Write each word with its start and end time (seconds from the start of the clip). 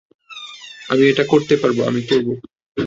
আমি 0.89 1.03
এটা 1.07 1.23
করতে 1.23 1.55
পারবো, 1.57 1.79
এবং 1.81 1.89
আমি 1.89 2.01
করবো। 2.09 2.33